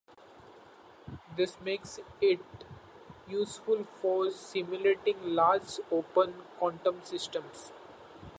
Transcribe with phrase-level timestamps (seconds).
[1.37, 2.39] This makes it
[3.27, 7.71] useful for simulating large open quantum systems.